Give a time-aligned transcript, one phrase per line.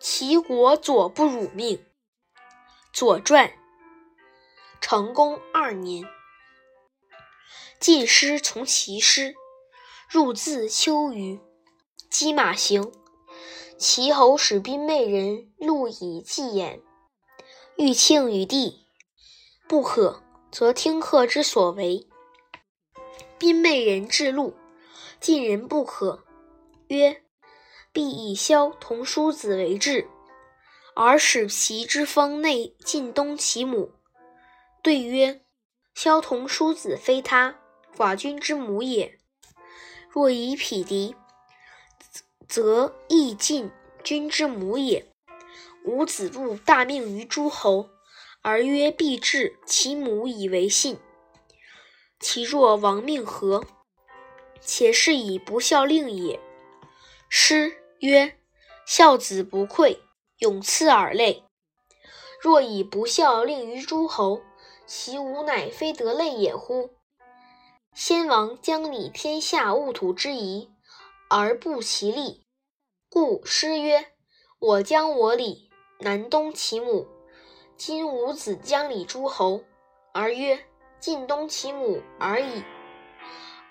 [0.00, 1.78] 齐国左不辱命。
[2.92, 3.48] 《左传》
[4.80, 6.08] 成公二年，
[7.78, 9.34] 晋师从齐师，
[10.08, 11.40] 入自丘隅，
[12.08, 12.90] 击马行。
[13.76, 16.80] 齐侯使宾媚人录以祭焉。
[17.76, 18.86] 欲庆于地，
[19.68, 20.22] 不可，
[20.58, 22.08] 则听客之所为。
[23.36, 24.56] 宾媚人至禄，
[25.20, 26.24] 晋人不可，
[26.86, 27.22] 曰
[27.92, 30.08] ：“必以萧同叔子为质，
[30.94, 33.92] 而使齐之封内尽东其母。”
[34.82, 35.42] 对曰
[35.94, 37.58] ：“萧同叔子非他，
[37.94, 39.18] 寡君之母也。
[40.08, 41.14] 若以匹敌，
[42.48, 43.70] 则亦晋
[44.02, 45.06] 君之母也。”
[45.84, 47.90] 吾子路大命于诸侯，
[48.48, 51.00] 而曰必至其母以为信。
[52.20, 53.64] 其若亡命何？
[54.60, 56.38] 且是以不孝令也。
[57.28, 58.38] 师曰：
[58.86, 59.98] 孝子不愧，
[60.38, 61.42] 永赐尔类。
[62.40, 64.42] 若以不孝令于诸侯，
[64.86, 66.90] 其吾乃非得类也乎？
[67.96, 70.70] 先王将拟天下物土之宜，
[71.28, 72.46] 而不其利，
[73.10, 74.12] 故师曰：
[74.60, 75.68] 我将我礼。
[75.98, 77.08] 南东其母，
[77.76, 79.62] 今吾子将礼诸侯，
[80.12, 80.58] 而曰
[80.98, 82.64] 晋东其母而已。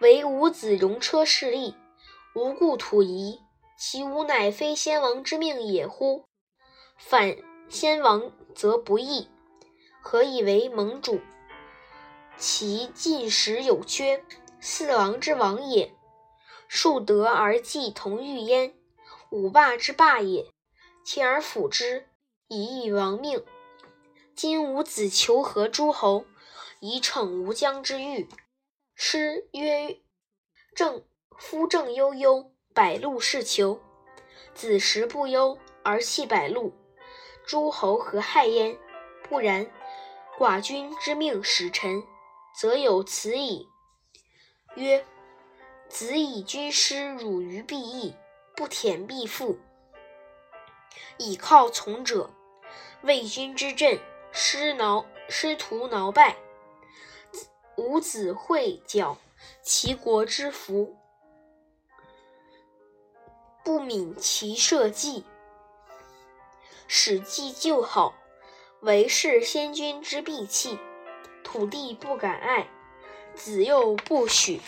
[0.00, 1.74] 唯吾子戎车势利，
[2.34, 3.40] 无故土夷，
[3.78, 6.26] 其吾乃非先王之命也乎？
[6.98, 7.34] 反
[7.70, 9.28] 先王则不义，
[10.02, 11.20] 何以为盟主？
[12.36, 14.22] 其进食有缺，
[14.60, 15.94] 四王之王也。
[16.68, 18.74] 庶德而祭同欲焉，
[19.30, 20.46] 五霸之霸也。
[21.04, 22.08] 亲而辅之。
[22.48, 23.42] 以以亡命。
[24.36, 26.24] 今吾子求和诸侯，
[26.80, 28.28] 以逞吾将之欲。
[28.96, 30.00] 师曰
[30.74, 31.04] ：“正
[31.38, 33.80] 夫正悠悠，百禄是求。
[34.52, 36.72] 子时不忧而弃百禄，
[37.46, 38.76] 诸侯何害焉？
[39.28, 39.70] 不然，
[40.36, 42.02] 寡君之命使臣，
[42.58, 43.68] 则有此矣。”
[44.74, 45.06] 曰
[45.88, 48.16] ：“子以君师辱于必义，
[48.56, 49.58] 不舔必负。”
[51.18, 52.30] 以靠从者，
[53.02, 53.96] 魏军之政，
[54.36, 56.36] 师挠师徒挠败，
[57.76, 59.16] 五子会剿
[59.62, 60.96] 齐国之福，
[63.62, 65.22] 不敏其社稷，
[66.88, 68.12] 使计就好，
[68.80, 70.80] 为是先君之必弃。
[71.44, 72.66] 土地不敢爱，
[73.36, 74.60] 子又不许，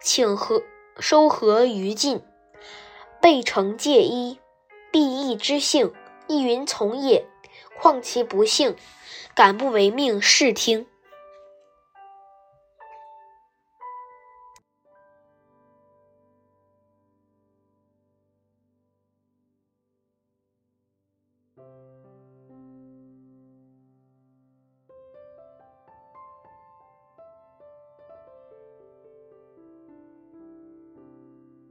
[0.00, 0.62] 请和
[1.00, 2.22] 收合于晋，
[3.20, 4.38] 备城戒衣。
[4.92, 5.92] 必义之性，
[6.28, 7.26] 亦云从也。
[7.78, 8.76] 况其不幸，
[9.34, 10.86] 敢不为命视听？